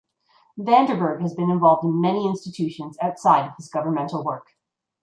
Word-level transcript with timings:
Van 0.57 0.87
der 0.87 0.95
Burg 0.97 1.21
has 1.21 1.35
been 1.35 1.51
involved 1.51 1.83
in 1.83 2.01
many 2.01 2.25
institutions 2.27 2.97
outside 3.03 3.45
of 3.45 3.55
his 3.57 3.69
governmental 3.69 4.23
work. 4.23 4.55